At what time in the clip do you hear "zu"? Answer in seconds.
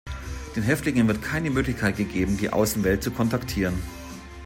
3.03-3.11